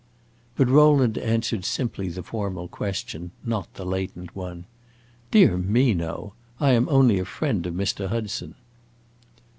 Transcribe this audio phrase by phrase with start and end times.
[0.55, 4.65] But Rowland answered simply the formal question not the latent one.
[5.29, 8.07] "Dear me, no; I am only a friend of Mr.
[8.07, 8.55] Hudson."